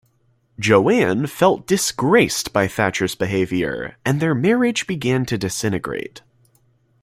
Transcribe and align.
JoAnn 0.59 1.29
felt 1.29 1.67
disgraced 1.67 2.51
by 2.51 2.67
Thatcher's 2.67 3.13
behaviour, 3.13 3.97
and 4.03 4.19
their 4.19 4.33
marriage 4.33 4.87
began 4.87 5.27
to 5.27 5.37
disintegrate. 5.37 6.23